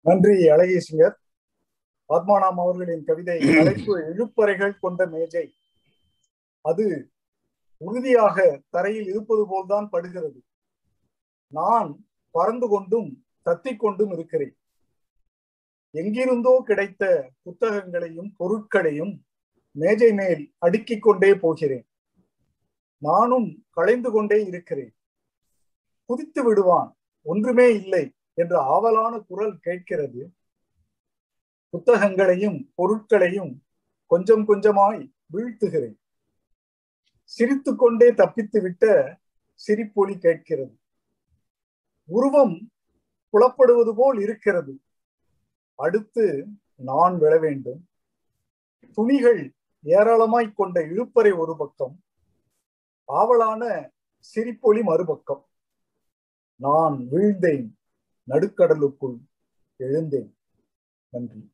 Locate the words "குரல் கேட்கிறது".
29.18-30.32